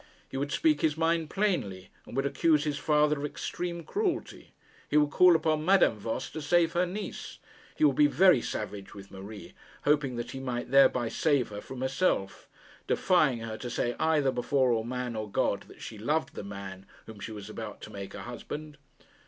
[0.27, 4.49] He would speak his mind plainly, and would accuse his father of extreme cruelty.
[4.89, 7.37] He would call upon Madame Voss to save her niece.
[7.75, 9.53] He would be very savage with Marie,
[9.83, 12.49] hoping that he might thereby save her from herself,
[12.87, 17.19] defying her to say either before man or God that she loved the man whom
[17.19, 18.79] she was about to make her husband.